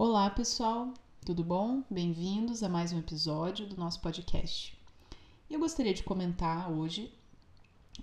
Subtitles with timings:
[0.00, 0.94] Olá, pessoal,
[1.26, 1.82] tudo bom?
[1.90, 4.78] Bem-vindos a mais um episódio do nosso podcast.
[5.50, 7.12] Eu gostaria de comentar hoje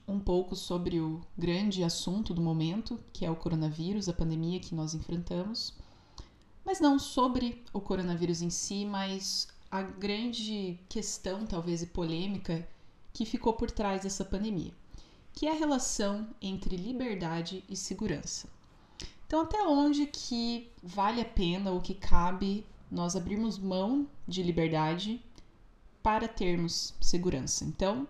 [0.05, 4.75] um pouco sobre o grande assunto do momento, que é o coronavírus, a pandemia que
[4.75, 5.73] nós enfrentamos,
[6.65, 12.67] mas não sobre o coronavírus em si, mas a grande questão, talvez e polêmica,
[13.13, 14.73] que ficou por trás dessa pandemia,
[15.31, 18.49] que é a relação entre liberdade e segurança.
[19.25, 25.23] Então, até onde que vale a pena ou que cabe nós abrirmos mão de liberdade
[26.03, 27.65] para termos segurança?
[27.65, 28.07] Então,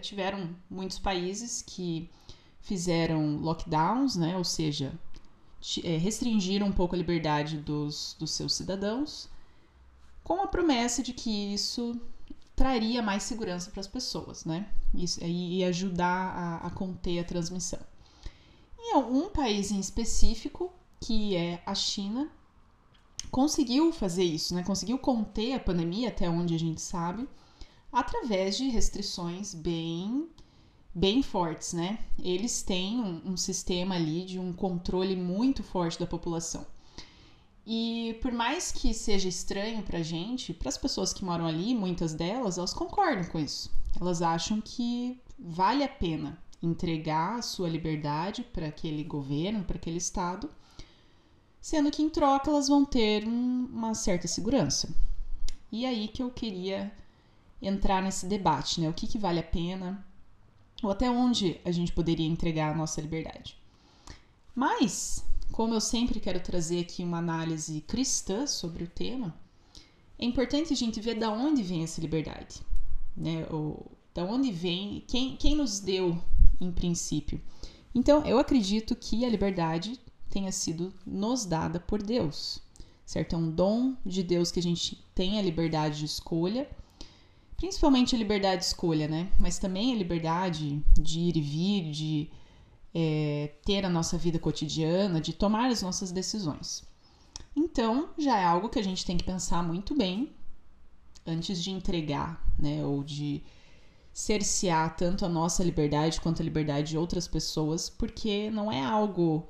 [0.00, 2.08] tiveram muitos países que
[2.60, 4.36] fizeram lockdowns, né?
[4.36, 4.92] Ou seja,
[5.82, 9.28] é, restringiram um pouco a liberdade dos, dos seus cidadãos,
[10.22, 12.00] com a promessa de que isso
[12.54, 14.68] traria mais segurança para as pessoas, né?
[14.94, 17.80] Isso, e ajudar a, a conter a transmissão.
[18.90, 22.30] E um país em específico, que é a China,
[23.30, 24.64] conseguiu fazer isso, né?
[24.64, 27.28] Conseguiu conter a pandemia até onde a gente sabe,
[27.92, 30.30] através de restrições bem
[30.94, 31.98] bem fortes, né?
[32.18, 36.66] Eles têm um, um sistema ali de um controle muito forte da população.
[37.66, 42.14] E por mais que seja estranho pra gente, para as pessoas que moram ali, muitas
[42.14, 43.70] delas, elas concordam com isso.
[44.00, 49.98] Elas acham que vale a pena entregar a sua liberdade para aquele governo, para aquele
[49.98, 50.50] estado,
[51.60, 54.88] sendo que em troca elas vão ter um, uma certa segurança.
[55.70, 56.92] E aí que eu queria
[57.60, 58.88] entrar nesse debate, né?
[58.88, 60.04] O que, que vale a pena,
[60.82, 63.56] ou até onde a gente poderia entregar a nossa liberdade.
[64.54, 69.34] Mas, como eu sempre quero trazer aqui uma análise cristã sobre o tema,
[70.18, 72.60] é importante a gente ver da onde vem essa liberdade,
[73.16, 73.46] né?
[73.50, 76.18] Ou da onde vem, quem, quem nos deu
[76.60, 77.40] em princípio.
[77.94, 79.98] Então, eu acredito que a liberdade
[80.28, 82.60] tenha sido nos dada por Deus,
[83.04, 83.34] certo?
[83.34, 86.68] É um dom de Deus que a gente tem a liberdade de escolha
[87.58, 89.30] principalmente a liberdade de escolha, né?
[89.38, 92.30] Mas também a liberdade de ir e vir, de
[92.94, 96.84] é, ter a nossa vida cotidiana, de tomar as nossas decisões.
[97.54, 100.32] Então, já é algo que a gente tem que pensar muito bem
[101.26, 102.86] antes de entregar, né?
[102.86, 103.42] Ou de
[104.18, 109.46] cercear tanto a nossa liberdade quanto a liberdade de outras pessoas, porque não é algo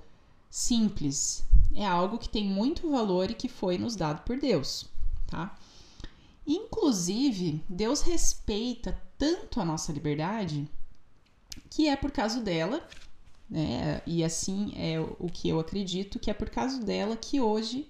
[0.51, 1.43] simples,
[1.75, 4.85] é algo que tem muito valor e que foi nos dado por Deus,
[5.27, 5.59] tá?
[6.47, 10.69] Inclusive, Deus respeita tanto a nossa liberdade
[11.71, 12.87] que é por causa dela,
[13.49, 14.03] né?
[14.07, 17.89] E assim é o que eu acredito que é por causa dela que hoje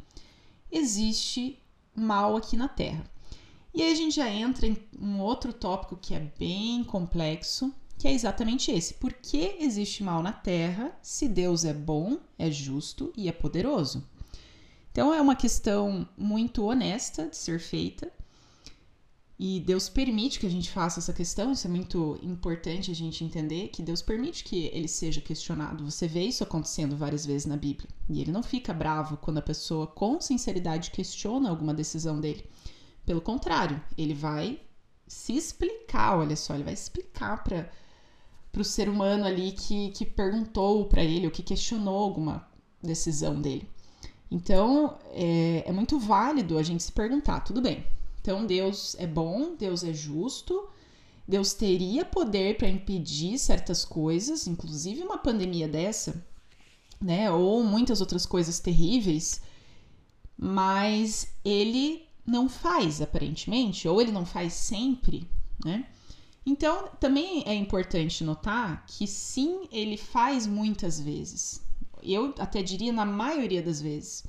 [0.71, 1.59] existe
[1.93, 3.05] mal aqui na Terra.
[3.75, 8.09] E aí a gente já entra em um outro tópico que é bem complexo, que
[8.09, 13.13] é exatamente esse: por que existe mal na Terra se Deus é bom, é justo
[13.17, 14.05] e é poderoso?
[14.91, 18.13] Então é uma questão muito honesta de ser feita
[19.39, 23.23] e Deus permite que a gente faça essa questão, isso é muito importante a gente
[23.23, 25.89] entender que Deus permite que ele seja questionado.
[25.89, 27.89] Você vê isso acontecendo várias vezes na Bíblia.
[28.11, 32.45] E ele não fica bravo quando a pessoa com sinceridade questiona alguma decisão dele.
[33.09, 34.61] Pelo contrário, ele vai
[35.07, 37.71] se explicar, olha só, ele vai explicar para
[38.55, 42.47] o ser humano ali que, que perguntou para ele ou que questionou alguma
[42.83, 43.67] decisão dele.
[44.31, 47.87] Então, é, é muito válido a gente se perguntar, tudo bem,
[48.21, 50.69] então Deus é bom, Deus é justo,
[51.27, 56.23] Deus teria poder para impedir certas coisas, inclusive uma pandemia dessa,
[57.01, 57.33] né?
[57.33, 59.41] Ou muitas outras coisas terríveis,
[60.37, 65.29] mas ele não faz aparentemente, ou ele não faz sempre,
[65.65, 65.87] né?
[66.45, 71.63] Então, também é importante notar que sim, ele faz muitas vezes.
[72.03, 74.25] Eu até diria na maioria das vezes.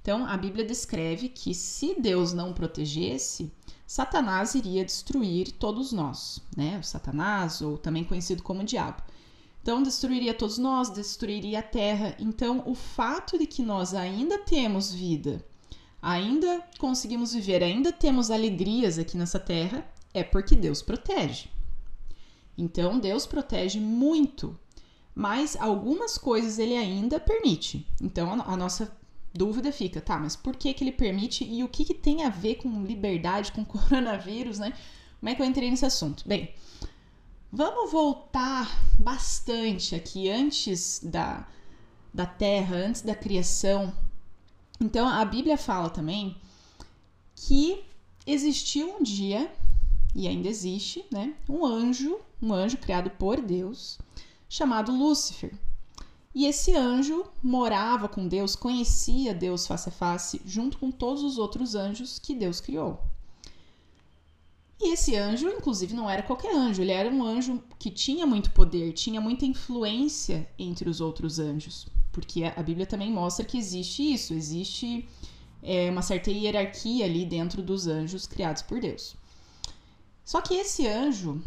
[0.00, 3.52] Então, a Bíblia descreve que se Deus não protegesse,
[3.86, 6.78] Satanás iria destruir todos nós, né?
[6.78, 9.02] O Satanás, ou também conhecido como diabo.
[9.60, 12.16] Então, destruiria todos nós, destruiria a terra.
[12.18, 15.44] Então, o fato de que nós ainda temos vida,
[16.02, 21.48] ainda conseguimos viver, ainda temos alegrias aqui nessa terra, é porque Deus protege.
[22.58, 24.58] Então, Deus protege muito,
[25.14, 27.86] mas algumas coisas ele ainda permite.
[28.00, 28.94] Então, a nossa
[29.32, 32.28] dúvida fica, tá, mas por que que ele permite e o que que tem a
[32.28, 34.72] ver com liberdade, com coronavírus, né?
[35.20, 36.26] Como é que eu entrei nesse assunto?
[36.26, 36.52] Bem,
[37.50, 41.46] vamos voltar bastante aqui antes da,
[42.12, 43.94] da Terra, antes da criação.
[44.82, 46.36] Então, a Bíblia fala também
[47.36, 47.84] que
[48.26, 49.48] existiu um dia,
[50.12, 51.36] e ainda existe, né?
[51.48, 53.96] Um anjo, um anjo criado por Deus,
[54.48, 55.54] chamado Lúcifer.
[56.34, 61.38] E esse anjo morava com Deus, conhecia Deus face a face, junto com todos os
[61.38, 63.00] outros anjos que Deus criou.
[64.80, 68.50] E esse anjo, inclusive, não era qualquer anjo, ele era um anjo que tinha muito
[68.50, 71.86] poder, tinha muita influência entre os outros anjos.
[72.12, 75.08] Porque a Bíblia também mostra que existe isso, existe
[75.62, 79.16] é, uma certa hierarquia ali dentro dos anjos criados por Deus.
[80.24, 81.42] Só que esse anjo,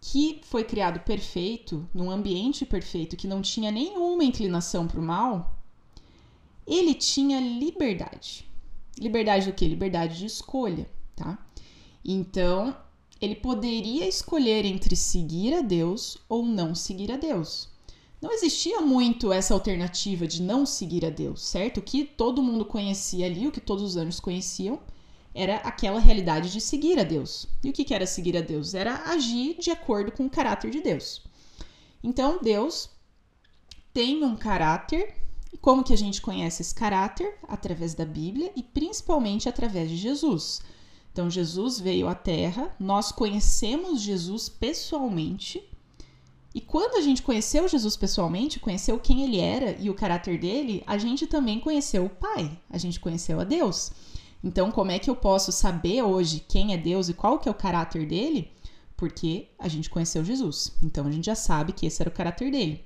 [0.00, 5.58] que foi criado perfeito, num ambiente perfeito, que não tinha nenhuma inclinação para o mal,
[6.66, 8.46] ele tinha liberdade.
[8.98, 9.66] Liberdade do que?
[9.66, 11.38] Liberdade de escolha, tá?
[12.04, 12.76] Então,
[13.20, 17.68] ele poderia escolher entre seguir a Deus ou não seguir a Deus.
[18.20, 21.78] Não existia muito essa alternativa de não seguir a Deus, certo?
[21.78, 24.80] O que todo mundo conhecia ali, o que todos os anjos conheciam,
[25.32, 27.46] era aquela realidade de seguir a Deus.
[27.62, 28.74] E o que era seguir a Deus?
[28.74, 31.22] Era agir de acordo com o caráter de Deus.
[32.02, 32.90] Então, Deus
[33.92, 35.14] tem um caráter,
[35.52, 37.38] e como que a gente conhece esse caráter?
[37.46, 40.60] Através da Bíblia e principalmente através de Jesus.
[41.12, 45.62] Então, Jesus veio à Terra, nós conhecemos Jesus pessoalmente.
[46.54, 50.82] E quando a gente conheceu Jesus pessoalmente, conheceu quem ele era e o caráter dele,
[50.86, 53.92] a gente também conheceu o Pai, a gente conheceu a Deus.
[54.42, 57.52] Então, como é que eu posso saber hoje quem é Deus e qual que é
[57.52, 58.50] o caráter dele?
[58.96, 60.72] Porque a gente conheceu Jesus.
[60.82, 62.84] Então, a gente já sabe que esse era o caráter dele.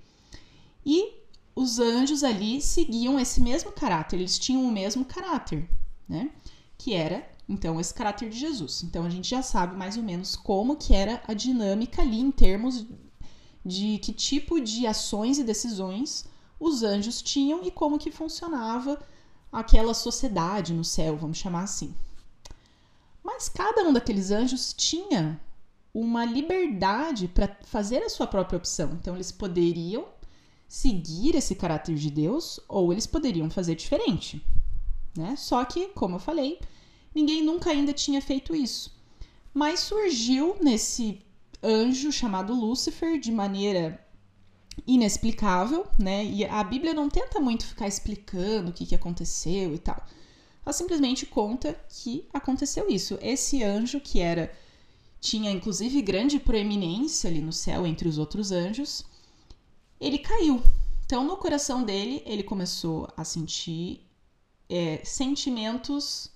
[0.85, 1.23] E
[1.55, 5.69] os anjos ali seguiam esse mesmo caráter, eles tinham o mesmo caráter,
[6.09, 6.31] né?
[6.79, 8.83] Que era então esse caráter de Jesus.
[8.83, 12.31] Então a gente já sabe mais ou menos como que era a dinâmica ali em
[12.31, 12.87] termos
[13.65, 16.25] de que tipo de ações e decisões
[16.59, 19.01] os anjos tinham e como que funcionava
[19.51, 21.95] aquela sociedade no céu, vamos chamar assim.
[23.23, 25.41] Mas cada um daqueles anjos tinha
[25.95, 28.93] uma liberdade para fazer a sua própria opção.
[28.93, 30.07] Então eles poderiam
[30.67, 34.45] seguir esse caráter de Deus ou eles poderiam fazer diferente,
[35.17, 35.37] né?
[35.37, 36.59] Só que, como eu falei,
[37.15, 38.91] ninguém nunca ainda tinha feito isso.
[39.53, 41.21] Mas surgiu nesse
[41.63, 44.05] anjo chamado Lúcifer de maneira
[44.87, 46.25] inexplicável, né?
[46.25, 50.05] E a Bíblia não tenta muito ficar explicando o que, que aconteceu e tal.
[50.65, 53.19] Ela simplesmente conta que aconteceu isso.
[53.21, 54.53] Esse anjo que era
[55.21, 59.05] tinha inclusive grande proeminência ali no céu entre os outros anjos,
[60.01, 60.61] ele caiu.
[61.05, 64.05] Então no coração dele ele começou a sentir
[64.69, 66.32] é, sentimentos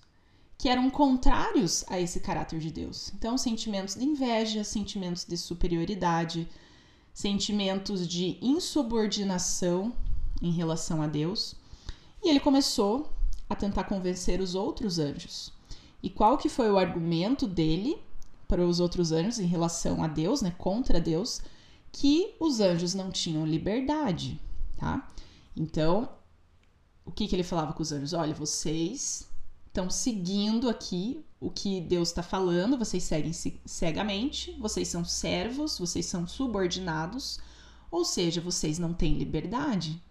[0.58, 3.12] que eram contrários a esse caráter de Deus.
[3.14, 6.48] Então sentimentos de inveja, sentimentos de superioridade,
[7.12, 9.92] sentimentos de insubordinação
[10.42, 11.54] em relação a Deus,
[12.22, 13.10] e ele começou
[13.48, 15.52] a tentar convencer os outros anjos.
[16.02, 17.96] E qual que foi o argumento dele
[18.46, 21.40] para os outros anjos em relação a Deus, né, contra Deus,
[21.90, 24.40] que os anjos não tinham liberdade,
[24.76, 25.10] tá?
[25.56, 26.08] Então,
[27.04, 28.12] o que que ele falava com os anjos?
[28.12, 29.26] Olha, vocês
[29.76, 33.30] estão seguindo aqui o que Deus está falando, vocês seguem
[33.66, 37.38] cegamente, vocês são servos, vocês são subordinados,
[37.90, 40.02] ou seja, vocês não têm liberdade.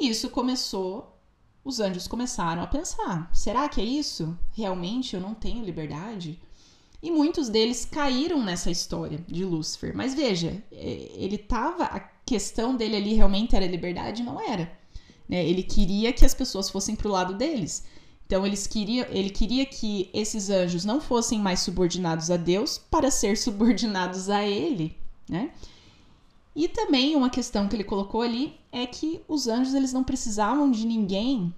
[0.00, 1.18] E isso começou,
[1.64, 4.38] os anjos começaram a pensar: será que é isso?
[4.52, 6.40] Realmente eu não tenho liberdade?
[7.02, 9.96] E muitos deles caíram nessa história de Lúcifer.
[9.96, 11.84] Mas veja, é, ele tava.
[11.84, 14.22] A questão dele ali realmente era liberdade?
[14.22, 14.72] Não era.
[15.28, 15.44] Né?
[15.44, 17.84] Ele queria que as pessoas fossem pro lado deles.
[18.26, 23.10] Então eles queriam, ele queria que esses anjos não fossem mais subordinados a Deus para
[23.10, 24.96] ser subordinados a ele,
[25.28, 25.52] né?
[26.54, 30.70] E também uma questão que ele colocou ali é que os anjos eles não precisavam
[30.70, 31.54] de ninguém,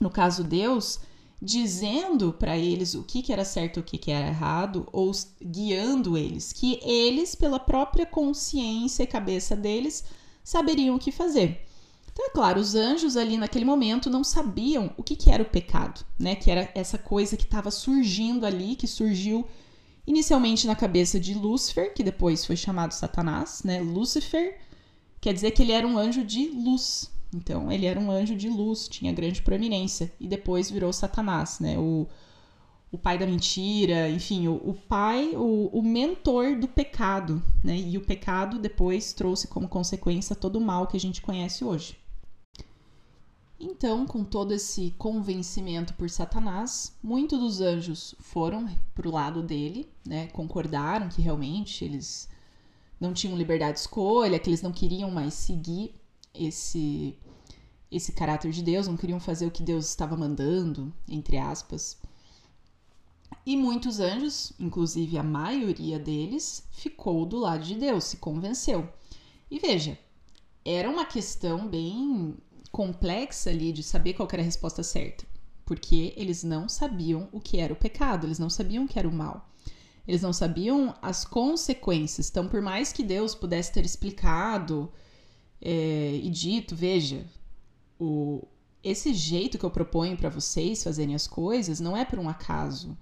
[0.00, 0.98] no caso Deus,
[1.40, 5.12] dizendo para eles o que, que era certo e o que, que era errado, ou
[5.42, 10.02] guiando eles, que eles, pela própria consciência e cabeça deles,
[10.42, 11.66] saberiam o que fazer.
[12.14, 15.46] Então, é claro, os anjos ali naquele momento não sabiam o que, que era o
[15.46, 16.36] pecado, né?
[16.36, 19.44] Que era essa coisa que estava surgindo ali, que surgiu
[20.06, 23.80] inicialmente na cabeça de Lúcifer, que depois foi chamado Satanás, né?
[23.80, 24.60] Lúcifer
[25.20, 27.10] quer dizer que ele era um anjo de luz.
[27.34, 30.12] Então, ele era um anjo de luz, tinha grande proeminência.
[30.20, 31.76] E depois virou Satanás, né?
[31.76, 32.06] O,
[32.92, 37.76] o pai da mentira, enfim, o, o pai, o, o, mentor do pecado, né?
[37.76, 42.03] E o pecado depois trouxe como consequência todo o mal que a gente conhece hoje.
[43.66, 49.88] Então, com todo esse convencimento por Satanás, muitos dos anjos foram para o lado dele,
[50.06, 50.26] né?
[50.26, 52.28] Concordaram que realmente eles
[53.00, 55.94] não tinham liberdade de escolha, que eles não queriam mais seguir
[56.34, 57.16] esse
[57.90, 61.96] esse caráter de Deus, não queriam fazer o que Deus estava mandando, entre aspas.
[63.46, 68.86] E muitos anjos, inclusive a maioria deles, ficou do lado de Deus, se convenceu.
[69.50, 69.98] E veja,
[70.64, 72.36] era uma questão bem
[72.74, 75.24] complexa ali de saber qual era a resposta certa,
[75.64, 79.08] porque eles não sabiam o que era o pecado, eles não sabiam o que era
[79.08, 79.48] o mal.
[80.08, 82.28] Eles não sabiam as consequências.
[82.28, 84.92] Então, por mais que Deus pudesse ter explicado
[85.62, 87.24] é, e dito, veja,
[87.98, 88.44] o,
[88.82, 92.98] esse jeito que eu proponho para vocês fazerem as coisas não é por um acaso.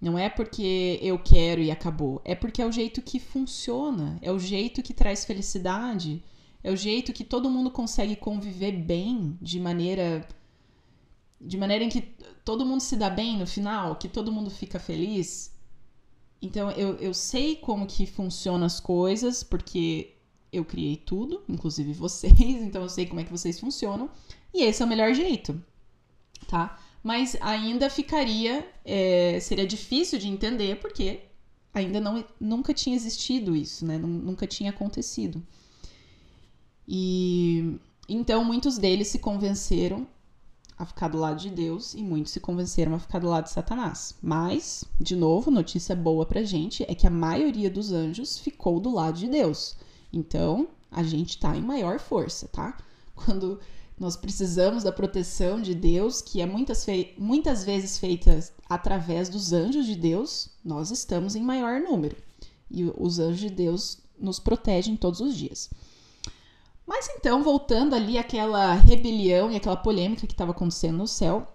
[0.00, 2.22] Não é porque eu quero e acabou.
[2.24, 4.18] É porque é o jeito que funciona.
[4.22, 6.24] É o jeito que traz felicidade.
[6.62, 10.26] É o jeito que todo mundo consegue conviver bem de maneira.
[11.40, 12.02] De maneira em que
[12.44, 15.54] todo mundo se dá bem no final, que todo mundo fica feliz.
[16.42, 20.14] Então eu, eu sei como que funcionam as coisas, porque
[20.52, 24.10] eu criei tudo, inclusive vocês, então eu sei como é que vocês funcionam.
[24.52, 25.62] E esse é o melhor jeito,
[26.48, 26.78] tá?
[27.02, 31.20] Mas ainda ficaria, é, seria difícil de entender porque
[31.72, 33.96] ainda não, nunca tinha existido isso, né?
[33.96, 35.42] Nunca tinha acontecido.
[36.86, 40.06] E então muitos deles se convenceram
[40.80, 43.50] a ficar do lado de Deus e muitos se convenceram a ficar do lado de
[43.50, 44.14] Satanás.
[44.22, 48.90] Mas, de novo, notícia boa pra gente é que a maioria dos anjos ficou do
[48.90, 49.76] lado de Deus.
[50.10, 52.78] Então, a gente tá em maior força, tá?
[53.14, 53.60] Quando
[53.98, 56.86] nós precisamos da proteção de Deus, que é muitas,
[57.18, 62.16] muitas vezes feita através dos anjos de Deus, nós estamos em maior número.
[62.70, 65.68] E os anjos de Deus nos protegem todos os dias.
[66.90, 71.46] Mas então, voltando ali àquela rebelião e aquela polêmica que estava acontecendo no céu,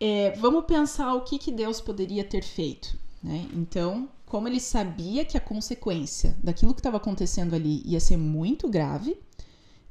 [0.00, 2.98] é, vamos pensar o que, que Deus poderia ter feito.
[3.22, 3.48] Né?
[3.54, 8.68] Então, como ele sabia que a consequência daquilo que estava acontecendo ali ia ser muito
[8.68, 9.16] grave,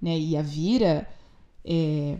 [0.02, 1.08] né, e a vira
[1.64, 2.18] é,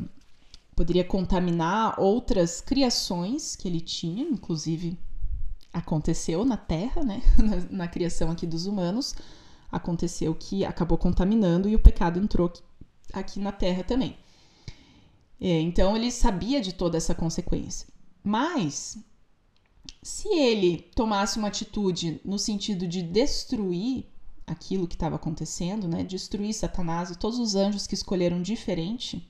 [0.78, 4.98] poderia contaminar outras criações que ele tinha, inclusive
[5.74, 9.14] aconteceu na Terra, né, na, na criação aqui dos humanos,
[9.74, 12.54] aconteceu que acabou contaminando e o pecado entrou
[13.12, 14.16] aqui na Terra também.
[15.42, 17.88] É, então ele sabia de toda essa consequência.
[18.24, 18.98] Mas
[20.02, 24.06] se ele tomasse uma atitude no sentido de destruir
[24.48, 29.30] aquilo que estava acontecendo, né, destruir Satanás e todos os anjos que escolheram diferente,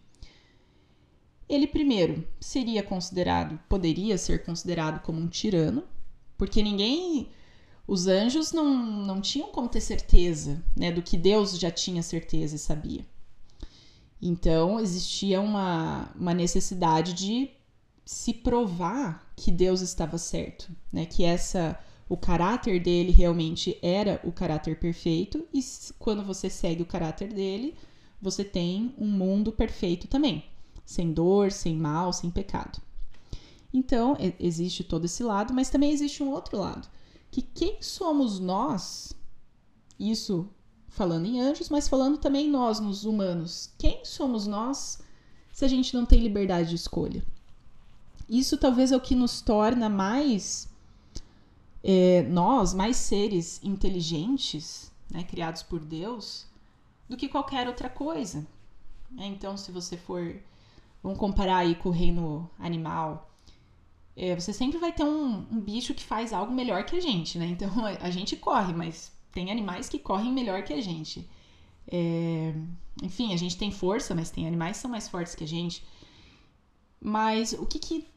[1.48, 5.84] ele primeiro seria considerado, poderia ser considerado como um tirano,
[6.38, 7.30] porque ninguém,
[7.88, 12.56] os anjos não, não tinham como ter certeza, né, do que Deus já tinha certeza
[12.56, 13.06] e sabia.
[14.22, 17.50] Então existia uma, uma necessidade de
[18.06, 24.32] se provar que Deus estava certo, né, que essa o caráter dele realmente era o
[24.32, 25.62] caráter perfeito, e
[25.98, 27.76] quando você segue o caráter dele,
[28.22, 30.46] você tem um mundo perfeito também,
[30.86, 32.80] sem dor, sem mal, sem pecado.
[33.74, 36.88] Então, existe todo esse lado, mas também existe um outro lado,
[37.34, 39.12] que quem somos nós,
[40.00, 40.48] isso
[40.88, 45.02] falando em anjos, mas falando também nós, nos humanos, quem somos nós
[45.52, 47.26] se a gente não tem liberdade de escolha?
[48.30, 50.70] Isso talvez é o que nos torna mais
[51.84, 56.46] é, nós, mais seres inteligentes, né, criados por Deus,
[57.10, 58.46] do que qualquer outra coisa.
[59.18, 60.40] É, então, se você for.
[61.02, 63.33] Vamos comparar aí com o reino animal.
[64.16, 67.38] É, você sempre vai ter um, um, bicho que faz algo melhor que a gente,
[67.38, 67.48] né?
[67.48, 71.28] Então a, a, gente corre, mas tem animais que correm melhor que a gente.
[71.88, 72.54] É,
[73.02, 75.84] enfim, a gente tem força, mas tem animais que são mais fortes que a gente.
[77.02, 78.08] Mas o que, que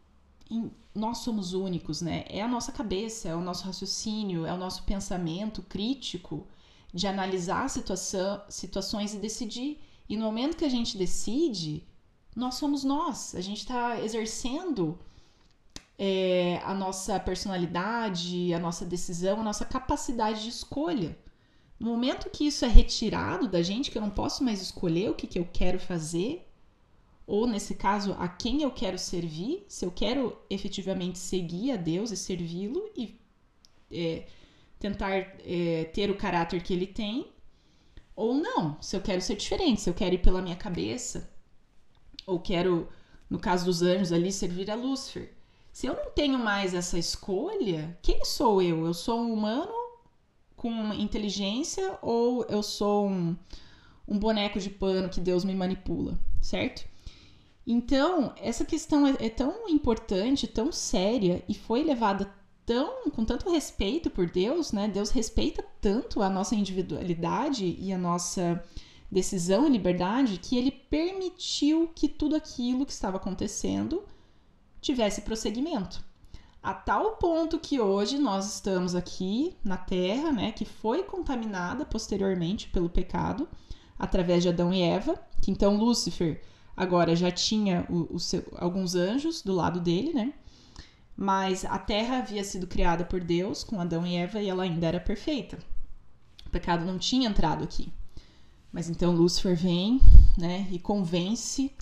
[0.94, 2.24] nós somos únicos, né?
[2.28, 6.46] É a nossa cabeça, é o nosso raciocínio, é o nosso pensamento crítico
[6.92, 9.80] de analisar situação, situações e decidir.
[10.08, 11.84] E no momento que a gente decide,
[12.34, 13.34] nós somos nós.
[13.34, 14.98] A gente está exercendo
[15.98, 21.16] é, a nossa personalidade, a nossa decisão, a nossa capacidade de escolha.
[21.78, 25.14] No momento que isso é retirado da gente, que eu não posso mais escolher o
[25.14, 26.46] que, que eu quero fazer,
[27.26, 32.10] ou nesse caso, a quem eu quero servir, se eu quero efetivamente seguir a Deus
[32.10, 33.18] e servi-lo e
[33.90, 34.26] é,
[34.78, 37.32] tentar é, ter o caráter que ele tem,
[38.14, 41.30] ou não, se eu quero ser diferente, se eu quero ir pela minha cabeça,
[42.26, 42.88] ou quero,
[43.28, 45.35] no caso dos anjos ali, servir a Lúcifer.
[45.76, 48.86] Se eu não tenho mais essa escolha, quem sou eu?
[48.86, 49.70] Eu sou um humano
[50.56, 53.36] com inteligência ou eu sou um,
[54.08, 56.88] um boneco de pano que Deus me manipula, certo?
[57.66, 63.52] Então, essa questão é, é, tão importante, tão séria e foi levada tão com tanto
[63.52, 64.88] respeito por Deus, né?
[64.88, 68.64] Deus respeita tanto a nossa individualidade e a nossa
[69.12, 74.02] decisão e liberdade que ele permitiu que tudo aquilo que estava acontecendo
[74.86, 76.04] tivesse prosseguimento.
[76.62, 82.68] A tal ponto que hoje nós estamos aqui na Terra, né, que foi contaminada posteriormente
[82.68, 83.48] pelo pecado,
[83.98, 86.42] através de Adão e Eva, que então Lúcifer
[86.76, 90.34] agora já tinha o, o seu, alguns anjos do lado dele, né?
[91.16, 94.86] Mas a terra havia sido criada por Deus com Adão e Eva e ela ainda
[94.86, 95.58] era perfeita.
[96.44, 97.90] O pecado não tinha entrado aqui.
[98.70, 100.00] Mas então Lúcifer vem,
[100.36, 101.72] né, e convence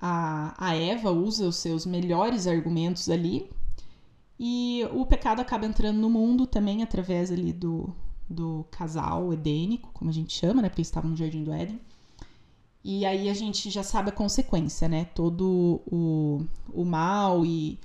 [0.00, 3.50] a, a Eva, usa os seus melhores argumentos ali,
[4.38, 7.94] e o pecado acaba entrando no mundo também através ali do,
[8.28, 11.78] do casal edênico, como a gente chama, né, porque eles estavam no Jardim do Éden.
[12.82, 15.04] E aí a gente já sabe a consequência, né?
[15.04, 17.78] Todo o, o mal e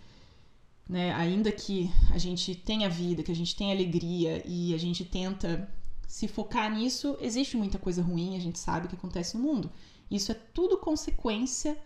[0.87, 5.03] né, ainda que a gente tenha vida, que a gente tenha alegria e a gente
[5.03, 5.69] tenta
[6.07, 9.69] se focar nisso, existe muita coisa ruim, a gente sabe que acontece no mundo.
[10.09, 11.77] Isso é tudo consequência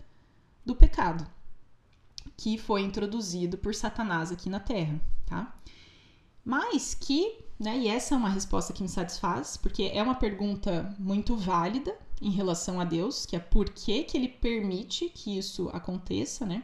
[0.70, 1.26] do pecado
[2.38, 5.60] que foi introduzido por Satanás aqui na Terra, tá?
[6.46, 10.96] Mas que, né, e essa é uma resposta que me satisfaz, porque é uma pergunta
[10.98, 15.70] muito válida em relação a Deus, que é por que, que ele permite que isso
[15.74, 16.64] aconteça, né?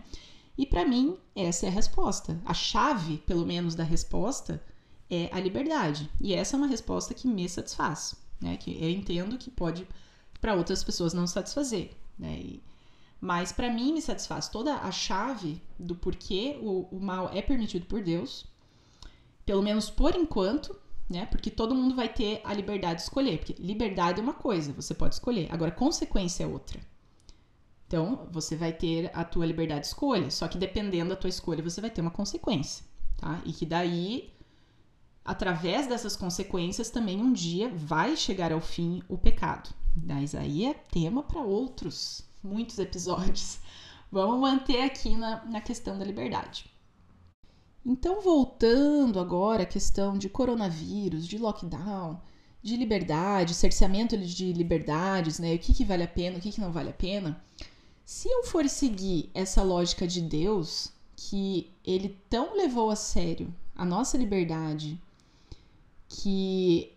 [0.57, 2.39] E para mim, essa é a resposta.
[2.45, 4.63] A chave, pelo menos, da resposta
[5.09, 6.09] é a liberdade.
[6.21, 8.55] E essa é uma resposta que me satisfaz, né?
[8.55, 9.85] Que eu entendo que pode
[10.39, 12.39] para outras pessoas não satisfazer, né?
[12.39, 12.63] E,
[13.19, 17.85] mas para mim me satisfaz toda a chave do porquê o, o mal é permitido
[17.85, 18.45] por Deus,
[19.45, 20.75] pelo menos por enquanto,
[21.09, 21.25] né?
[21.27, 23.37] Porque todo mundo vai ter a liberdade de escolher.
[23.37, 25.47] Porque liberdade é uma coisa, você pode escolher.
[25.51, 26.79] Agora, consequência é outra.
[27.87, 31.61] Então, você vai ter a tua liberdade de escolha, só que dependendo da tua escolha,
[31.61, 32.83] você vai ter uma consequência,
[33.17, 33.39] tá?
[33.45, 34.33] E que daí
[35.23, 39.69] através dessas consequências também um dia vai chegar ao fim o pecado.
[39.95, 43.59] Mas aí é tema para outros, muitos episódios.
[44.11, 46.71] Vamos manter aqui na, na questão da liberdade.
[47.85, 52.19] Então, voltando agora à questão de coronavírus, de lockdown,
[52.61, 55.53] de liberdade, cerceamento de liberdades, né?
[55.53, 57.39] O que, que vale a pena, o que, que não vale a pena.
[58.03, 63.85] Se eu for seguir essa lógica de Deus, que ele tão levou a sério a
[63.85, 64.99] nossa liberdade,
[66.07, 66.91] que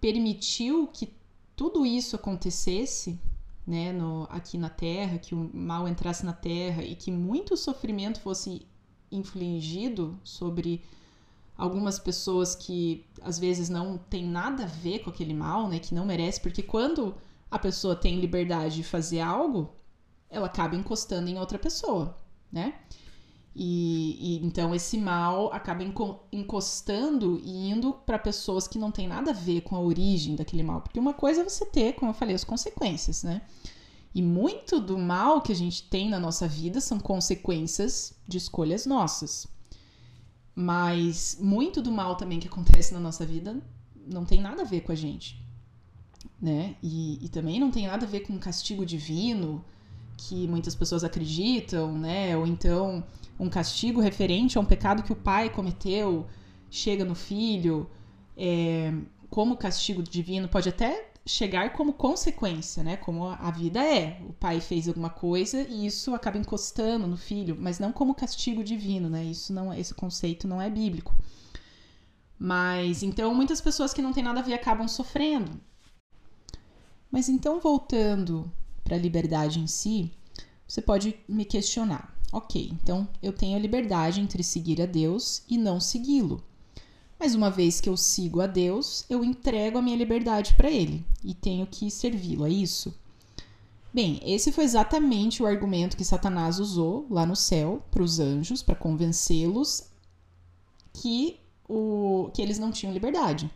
[0.00, 1.12] permitiu que
[1.56, 3.18] tudo isso acontecesse,
[3.66, 8.20] né, no, aqui na Terra, que o mal entrasse na Terra e que muito sofrimento
[8.20, 8.66] fosse
[9.10, 10.82] infligido sobre
[11.56, 15.94] algumas pessoas que às vezes não tem nada a ver com aquele mal, né, que
[15.94, 17.14] não merece, porque quando
[17.50, 19.72] a pessoa tem liberdade de fazer algo,
[20.28, 22.16] ela acaba encostando em outra pessoa,
[22.50, 22.74] né?
[23.54, 25.84] E, e, então esse mal acaba
[26.32, 30.62] encostando e indo para pessoas que não tem nada a ver com a origem daquele
[30.62, 33.42] mal, porque uma coisa é você ter, como eu falei, as consequências, né?
[34.14, 38.84] E muito do mal que a gente tem na nossa vida são consequências de escolhas
[38.84, 39.46] nossas.
[40.54, 43.62] Mas muito do mal também que acontece na nossa vida
[44.06, 45.42] não tem nada a ver com a gente,
[46.40, 46.76] né?
[46.82, 49.64] E, e também não tem nada a ver com castigo divino,
[50.28, 52.36] que muitas pessoas acreditam, né?
[52.36, 53.04] Ou então
[53.38, 56.26] um castigo referente a um pecado que o pai cometeu
[56.70, 57.90] chega no filho,
[58.36, 58.92] é,
[59.28, 62.96] como castigo divino pode até chegar como consequência, né?
[62.96, 64.20] Como a vida é.
[64.28, 68.62] O pai fez alguma coisa e isso acaba encostando no filho, mas não como castigo
[68.62, 69.24] divino, né?
[69.24, 71.14] Isso não, esse conceito não é bíblico.
[72.38, 75.60] Mas então muitas pessoas que não têm nada a ver acabam sofrendo.
[77.10, 78.50] Mas então voltando
[78.82, 80.10] para a liberdade em si,
[80.66, 82.16] você pode me questionar.
[82.32, 86.42] Ok, então eu tenho a liberdade entre seguir a Deus e não segui-lo.
[87.20, 91.04] Mas uma vez que eu sigo a Deus, eu entrego a minha liberdade para Ele
[91.22, 92.94] e tenho que servi-lo, é isso?
[93.94, 98.62] Bem, esse foi exatamente o argumento que Satanás usou lá no céu para os anjos,
[98.62, 99.84] para convencê-los
[100.94, 103.50] que, o, que eles não tinham liberdade,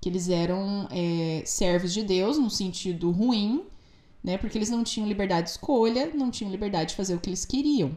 [0.00, 3.66] que eles eram é, servos de Deus no sentido ruim
[4.22, 4.38] né?
[4.38, 7.44] Porque eles não tinham liberdade de escolha, não tinham liberdade de fazer o que eles
[7.44, 7.96] queriam.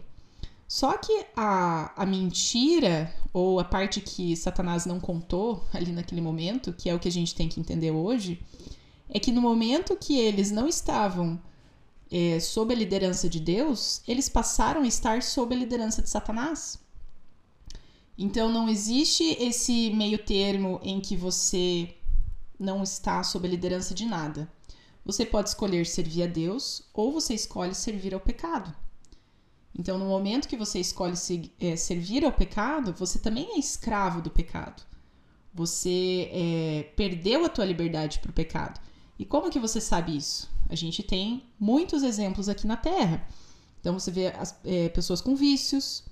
[0.68, 6.72] Só que a, a mentira, ou a parte que Satanás não contou ali naquele momento,
[6.72, 8.42] que é o que a gente tem que entender hoje,
[9.10, 11.38] é que no momento que eles não estavam
[12.10, 16.80] é, sob a liderança de Deus, eles passaram a estar sob a liderança de Satanás.
[18.18, 21.96] Então não existe esse meio termo em que você
[22.60, 24.48] não está sob a liderança de nada.
[25.04, 28.74] Você pode escolher servir a Deus ou você escolhe servir ao pecado.
[29.78, 34.22] Então, no momento que você escolhe se, é, servir ao pecado, você também é escravo
[34.22, 34.84] do pecado.
[35.54, 38.80] Você é, perdeu a tua liberdade para o pecado.
[39.18, 40.50] E como que você sabe isso?
[40.70, 43.26] A gente tem muitos exemplos aqui na Terra.
[43.80, 46.04] Então, você vê as, é, pessoas com vícios.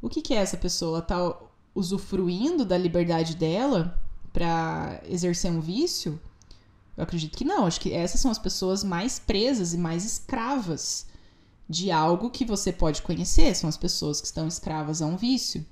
[0.00, 1.00] O que, que é essa pessoa?
[1.00, 1.36] Está
[1.74, 4.00] usufruindo da liberdade dela
[4.32, 6.20] para exercer um vício?
[6.98, 7.64] Eu acredito que não.
[7.64, 11.06] Acho que essas são as pessoas mais presas e mais escravas
[11.68, 13.54] de algo que você pode conhecer.
[13.54, 15.64] São as pessoas que estão escravas a um vício.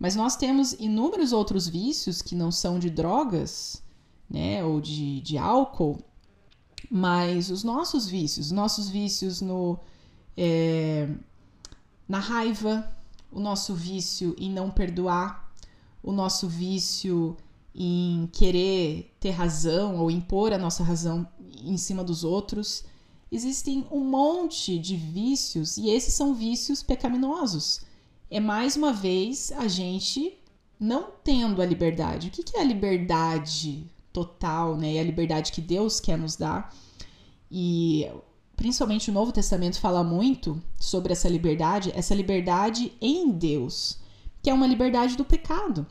[0.00, 3.80] Mas nós temos inúmeros outros vícios que não são de drogas,
[4.28, 6.02] né, ou de, de álcool,
[6.90, 9.78] mas os nossos vícios, nossos vícios no,
[10.36, 11.08] é,
[12.08, 12.90] na raiva,
[13.30, 15.48] o nosso vício em não perdoar,
[16.02, 17.36] o nosso vício
[17.74, 21.26] em querer ter razão ou impor a nossa razão
[21.62, 22.84] em cima dos outros.
[23.32, 27.80] Existem um monte de vícios e esses são vícios pecaminosos.
[28.30, 30.38] É mais uma vez a gente
[30.78, 32.28] não tendo a liberdade.
[32.28, 34.92] O que é a liberdade total, né?
[34.92, 36.72] E a liberdade que Deus quer nos dar.
[37.50, 38.08] E
[38.56, 43.98] principalmente o Novo Testamento fala muito sobre essa liberdade, essa liberdade em Deus,
[44.42, 45.86] que é uma liberdade do pecado.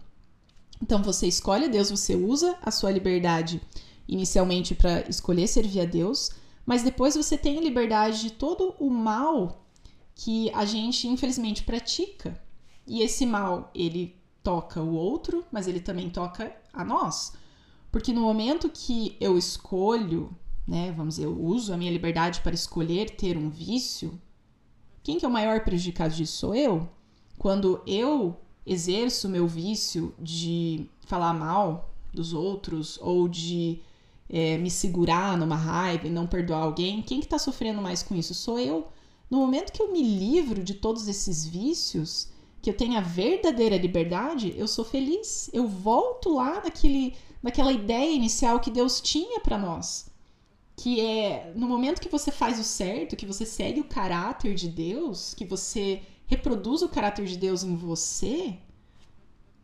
[0.83, 3.61] Então você escolhe a Deus, você usa a sua liberdade
[4.05, 6.29] inicialmente para escolher servir a Deus,
[6.65, 9.65] mas depois você tem a liberdade de todo o mal
[10.13, 12.37] que a gente infelizmente pratica.
[12.85, 17.31] E esse mal, ele toca o outro, mas ele também toca a nós.
[17.89, 20.35] Porque no momento que eu escolho,
[20.67, 24.19] né, vamos dizer, eu uso a minha liberdade para escolher ter um vício,
[25.01, 26.89] quem que é o maior prejudicado disso sou eu?
[27.37, 33.79] Quando eu exerço meu vício de falar mal dos outros ou de
[34.29, 38.15] é, me segurar numa raiva e não perdoar alguém, quem que está sofrendo mais com
[38.15, 38.33] isso?
[38.33, 38.87] Sou eu.
[39.29, 42.29] No momento que eu me livro de todos esses vícios,
[42.61, 45.49] que eu tenho a verdadeira liberdade, eu sou feliz.
[45.51, 50.09] Eu volto lá naquele daquela ideia inicial que Deus tinha para nós.
[50.77, 54.69] Que é no momento que você faz o certo, que você segue o caráter de
[54.69, 58.59] Deus, que você reproduz o caráter de Deus em você,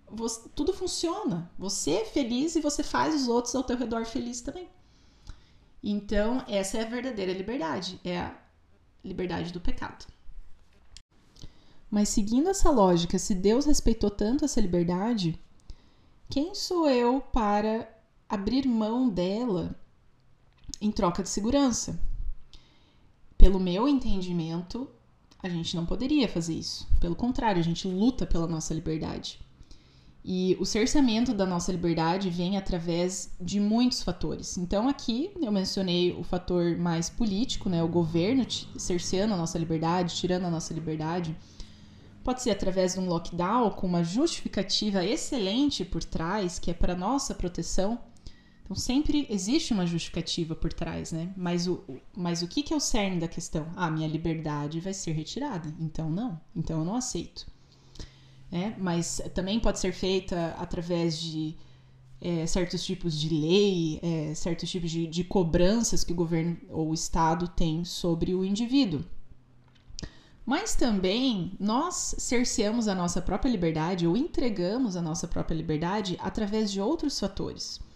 [0.08, 1.50] você tudo funciona.
[1.58, 4.68] Você é feliz e você faz os outros ao teu redor felizes também.
[5.82, 8.38] Então, essa é a verdadeira liberdade, é a
[9.04, 10.06] liberdade do pecado.
[11.90, 15.40] Mas seguindo essa lógica, se Deus respeitou tanto essa liberdade,
[16.30, 17.90] quem sou eu para
[18.28, 19.76] abrir mão dela
[20.80, 22.00] em troca de segurança?
[23.38, 24.88] Pelo meu entendimento,
[25.42, 26.88] a gente não poderia fazer isso.
[27.00, 29.40] Pelo contrário, a gente luta pela nossa liberdade.
[30.24, 34.58] E o cerceamento da nossa liberdade vem através de muitos fatores.
[34.58, 37.82] Então, aqui eu mencionei o fator mais político, né?
[37.82, 38.46] O governo
[38.78, 41.36] cerceando a nossa liberdade, tirando a nossa liberdade.
[42.22, 46.96] Pode ser através de um lockdown com uma justificativa excelente por trás, que é para
[46.96, 47.98] nossa proteção.
[48.70, 51.34] Então sempre existe uma justificativa por trás, né?
[51.36, 51.84] Mas o,
[52.16, 53.66] mas o que, que é o cerne da questão?
[53.76, 55.74] Ah, minha liberdade vai ser retirada.
[55.80, 56.40] Então não.
[56.56, 57.48] Então eu não aceito.
[58.52, 61.58] É, mas também pode ser feita através de
[62.22, 66.92] é, certos tipos de lei, é, certos tipos de, de cobranças que o governo ou
[66.92, 69.04] o Estado tem sobre o indivíduo.
[70.46, 76.72] Mas também nós cerceamos a nossa própria liberdade ou entregamos a nossa própria liberdade através
[76.72, 77.89] de outros fatores.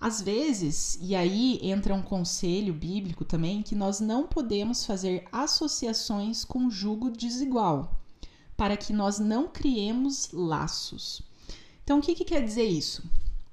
[0.00, 6.44] Às vezes, e aí entra um conselho bíblico também, que nós não podemos fazer associações
[6.44, 8.00] com jugo desigual,
[8.56, 11.22] para que nós não criemos laços.
[11.82, 13.02] Então, o que, que quer dizer isso?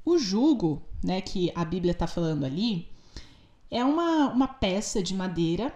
[0.04, 2.88] O jugo, né, que a Bíblia está falando ali,
[3.72, 5.74] é uma, uma peça de madeira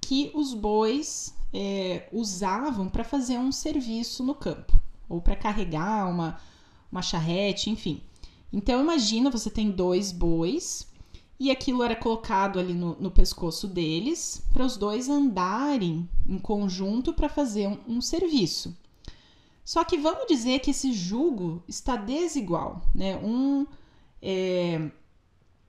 [0.00, 4.72] que os bois é, usavam para fazer um serviço no campo,
[5.08, 6.38] ou para carregar uma,
[6.92, 8.00] uma charrete, enfim.
[8.52, 10.86] Então imagina, você tem dois bois
[11.38, 17.12] e aquilo era colocado ali no, no pescoço deles para os dois andarem em conjunto
[17.12, 18.76] para fazer um, um, serviço.
[19.64, 23.16] Só que vamos dizer que esse jugo está desigual, né?
[23.18, 23.66] Um
[24.22, 24.90] é,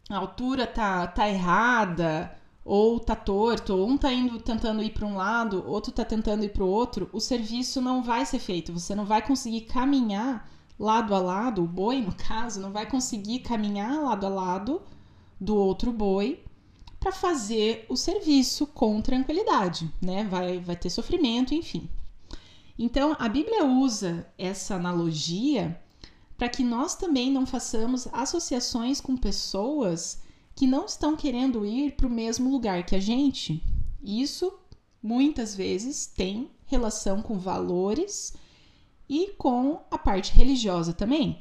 [0.10, 5.06] a altura tá, tá errada, ou tá torto, ou um tá indo tentando ir para
[5.06, 8.74] um lado, outro tá tentando ir para o outro, o serviço não vai ser feito.
[8.74, 13.40] Você não vai conseguir caminhar lado a lado, o boi no caso, não vai conseguir
[13.40, 14.82] caminhar lado a lado
[15.40, 16.44] do outro boi
[17.00, 20.24] para fazer o serviço com tranquilidade, né?
[20.26, 21.90] Vai, vai ter sofrimento, enfim.
[22.78, 25.80] Então, a Bíblia usa essa analogia
[26.38, 30.22] para que nós também não façamos associações com pessoas
[30.56, 33.63] que não estão querendo ir para o mesmo lugar que a gente.
[34.04, 34.54] Isso
[35.02, 38.34] muitas vezes tem relação com valores
[39.10, 41.39] e com a parte religiosa também.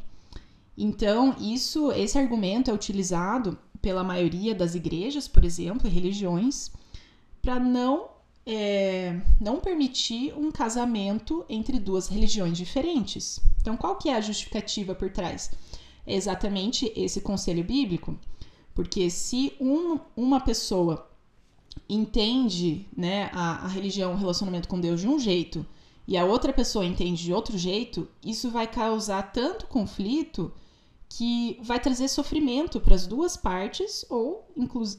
[0.77, 6.71] Então, isso, esse argumento é utilizado pela maioria das igrejas, por exemplo, e religiões,
[7.41, 8.09] para não
[8.45, 13.41] é, não permitir um casamento entre duas religiões diferentes.
[13.61, 15.51] Então, qual que é a justificativa por trás?
[16.07, 18.17] É exatamente esse conselho bíblico
[18.73, 21.11] Porque se um, uma pessoa
[21.89, 25.67] entende né, a, a religião, o relacionamento com Deus de um jeito
[26.07, 30.53] e a outra pessoa entende de outro jeito, isso vai causar tanto conflito
[31.09, 34.47] que vai trazer sofrimento para as duas partes ou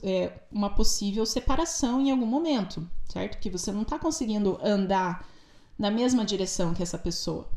[0.03, 3.39] é, uma possível separação em algum momento, certo?
[3.39, 5.27] Que você não está conseguindo andar
[5.77, 7.47] na mesma direção que essa pessoa.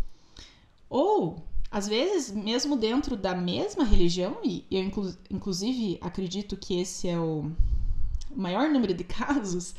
[0.88, 7.08] Ou, às vezes, mesmo dentro da mesma religião, e eu inclu inclusive acredito que esse
[7.08, 7.50] é o
[8.34, 9.74] maior número de casos,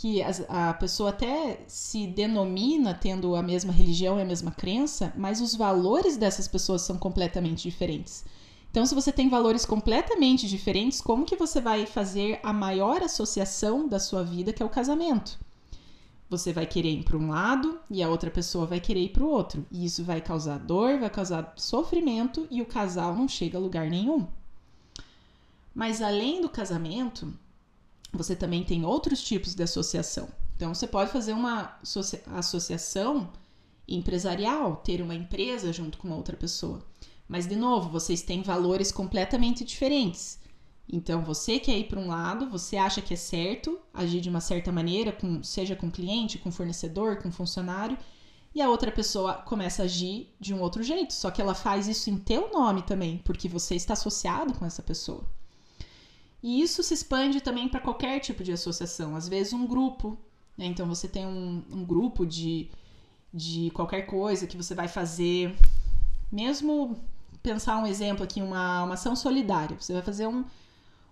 [0.00, 5.12] que a, a pessoa até se denomina tendo a mesma religião e a mesma crença,
[5.14, 8.24] mas os valores dessas pessoas são completamente diferentes.
[8.70, 13.86] Então, se você tem valores completamente diferentes, como que você vai fazer a maior associação
[13.86, 15.38] da sua vida, que é o casamento?
[16.30, 19.24] Você vai querer ir para um lado e a outra pessoa vai querer ir para
[19.24, 19.66] o outro.
[19.70, 23.90] E isso vai causar dor, vai causar sofrimento e o casal não chega a lugar
[23.90, 24.26] nenhum.
[25.74, 27.34] Mas além do casamento,
[28.12, 30.28] você também tem outros tipos de associação.
[30.56, 31.78] Então, você pode fazer uma
[32.36, 33.32] associação
[33.88, 36.84] empresarial, ter uma empresa junto com outra pessoa.
[37.26, 40.38] Mas, de novo, vocês têm valores completamente diferentes.
[40.92, 44.40] Então, você quer ir para um lado, você acha que é certo agir de uma
[44.40, 47.96] certa maneira, com, seja com cliente, com fornecedor, com funcionário,
[48.52, 51.86] e a outra pessoa começa a agir de um outro jeito, só que ela faz
[51.86, 55.24] isso em teu nome também, porque você está associado com essa pessoa.
[56.42, 59.14] E isso se expande também para qualquer tipo de associação.
[59.14, 60.18] Às vezes, um grupo.
[60.56, 60.66] Né?
[60.66, 62.70] Então, você tem um, um grupo de,
[63.32, 65.54] de qualquer coisa que você vai fazer.
[66.32, 66.98] Mesmo
[67.42, 69.76] pensar um exemplo aqui, uma, uma ação solidária.
[69.78, 70.44] Você vai fazer um,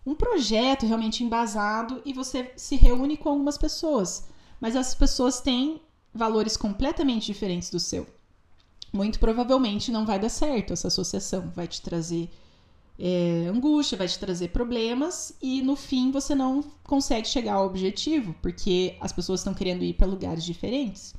[0.04, 4.28] um projeto realmente embasado e você se reúne com algumas pessoas.
[4.60, 5.80] Mas essas pessoas têm
[6.12, 8.06] valores completamente diferentes do seu.
[8.92, 11.52] Muito provavelmente não vai dar certo essa associação.
[11.54, 12.30] Vai te trazer
[12.98, 18.34] é, angústia, vai te trazer problemas e no fim você não consegue chegar ao objetivo,
[18.42, 21.14] porque as pessoas estão querendo ir para lugares diferentes.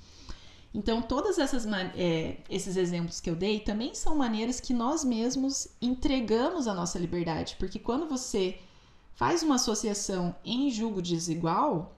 [0.73, 6.67] Então, todos é, esses exemplos que eu dei também são maneiras que nós mesmos entregamos
[6.67, 8.59] a nossa liberdade, porque quando você
[9.15, 11.95] faz uma associação em julgo desigual,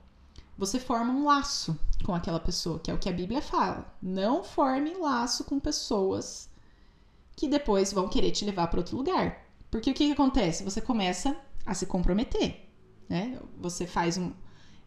[0.56, 3.92] você forma um laço com aquela pessoa, que é o que a Bíblia fala.
[4.00, 6.48] Não forme laço com pessoas
[7.36, 9.41] que depois vão querer te levar para outro lugar.
[9.72, 10.62] Porque o que, que acontece?
[10.64, 12.68] Você começa a se comprometer,
[13.08, 13.40] né?
[13.58, 14.30] Você faz um,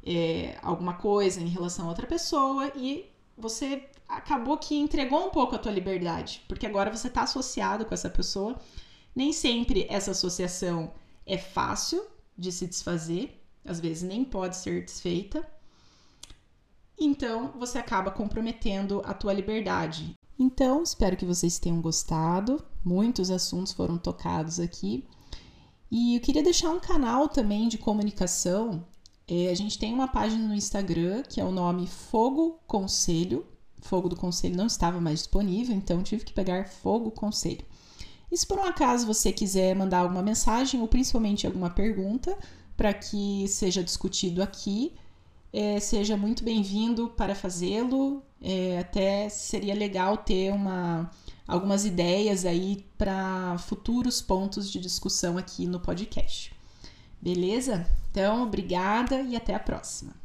[0.05, 5.55] é, alguma coisa em relação a outra pessoa e você acabou que entregou um pouco
[5.55, 8.61] a tua liberdade, porque agora você está associado com essa pessoa.
[9.15, 10.93] Nem sempre essa associação
[11.25, 12.05] é fácil
[12.37, 15.49] de se desfazer, às vezes nem pode ser desfeita.
[16.95, 20.14] Então, você acaba comprometendo a tua liberdade.
[20.37, 22.63] Então, espero que vocês tenham gostado.
[22.83, 25.05] Muitos assuntos foram tocados aqui.
[25.89, 28.85] E eu queria deixar um canal também de comunicação.
[29.27, 33.45] É, a gente tem uma página no Instagram que é o nome Fogo Conselho.
[33.81, 37.63] Fogo do Conselho não estava mais disponível, então tive que pegar Fogo Conselho.
[38.31, 42.37] E se por um acaso você quiser mandar alguma mensagem ou principalmente alguma pergunta
[42.75, 44.93] para que seja discutido aqui,
[45.53, 48.21] é, seja muito bem-vindo para fazê-lo.
[48.41, 51.09] É, até seria legal ter uma,
[51.47, 56.53] algumas ideias aí para futuros pontos de discussão aqui no podcast.
[57.21, 57.87] Beleza?
[58.11, 60.24] Então, obrigada e até a próxima.